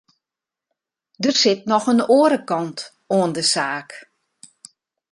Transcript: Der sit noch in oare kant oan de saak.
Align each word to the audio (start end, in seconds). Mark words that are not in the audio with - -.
Der 1.19 1.31
sit 1.41 1.67
noch 1.71 1.87
in 1.93 2.01
oare 2.17 2.39
kant 2.49 2.79
oan 3.15 3.31
de 3.35 3.43
saak. 3.53 3.89